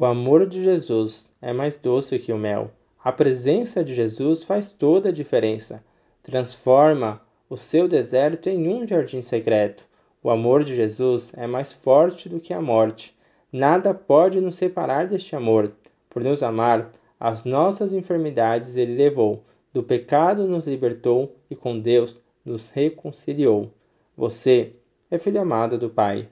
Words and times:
O 0.00 0.06
amor 0.06 0.46
de 0.46 0.62
Jesus 0.62 1.30
é 1.42 1.52
mais 1.52 1.76
doce 1.76 2.18
que 2.18 2.32
o 2.32 2.38
mel. 2.38 2.70
A 3.04 3.12
presença 3.12 3.84
de 3.84 3.94
Jesus 3.94 4.42
faz 4.42 4.72
toda 4.72 5.10
a 5.10 5.12
diferença. 5.12 5.84
Transforma 6.22 7.20
o 7.50 7.56
seu 7.58 7.86
deserto 7.86 8.48
em 8.48 8.66
um 8.66 8.86
jardim 8.86 9.20
secreto. 9.20 9.86
O 10.22 10.30
amor 10.30 10.64
de 10.64 10.74
Jesus 10.74 11.34
é 11.36 11.46
mais 11.46 11.74
forte 11.74 12.30
do 12.30 12.40
que 12.40 12.54
a 12.54 12.62
morte. 12.62 13.14
Nada 13.52 13.92
pode 13.92 14.40
nos 14.40 14.54
separar 14.54 15.06
deste 15.06 15.36
amor. 15.36 15.70
Por 16.08 16.24
nos 16.24 16.42
amar, 16.42 16.92
as 17.20 17.44
nossas 17.44 17.92
enfermidades 17.92 18.76
ele 18.76 18.96
levou. 18.96 19.44
Do 19.70 19.82
pecado 19.82 20.48
nos 20.48 20.66
libertou 20.66 21.36
e 21.50 21.54
com 21.54 21.78
Deus 21.78 22.18
nos 22.42 22.70
reconciliou. 22.70 23.70
Você 24.16 24.72
é 25.10 25.18
filho 25.18 25.42
amado 25.42 25.76
do 25.76 25.90
Pai. 25.90 26.26